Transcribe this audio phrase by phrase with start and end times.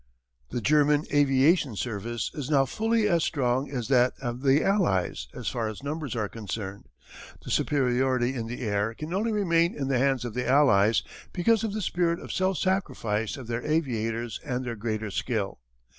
[0.49, 5.47] "The German aviation service is now fully as strong as that of the Allies as
[5.47, 6.87] far as numbers are concerned.
[7.43, 11.03] The superiority in the air can only remain in the hands of the Allies
[11.33, 15.59] because of the spirit of self sacrifice of their aviators and their greater skill.